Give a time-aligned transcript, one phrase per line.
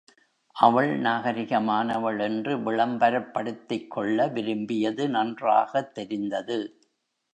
[0.55, 6.59] அவள் நாகரிகமானவள் என்று விளம்பரப்படுத்திக் கொள்ள விரும்பியது நன்றாகத் தெரிந்தது.